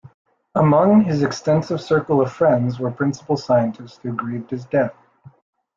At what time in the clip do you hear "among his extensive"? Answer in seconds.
0.55-1.79